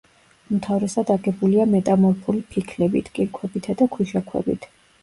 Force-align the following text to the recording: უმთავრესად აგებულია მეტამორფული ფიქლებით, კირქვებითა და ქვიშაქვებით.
უმთავრესად 0.55 1.11
აგებულია 1.17 1.67
მეტამორფული 1.75 2.43
ფიქლებით, 2.57 3.13
კირქვებითა 3.21 3.79
და 3.85 3.93
ქვიშაქვებით. 3.97 4.73